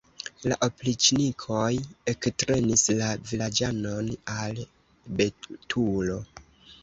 [0.51, 1.67] La opriĉnikoj
[2.13, 4.63] ektrenis la vilaĝanon al
[5.21, 6.19] betulo.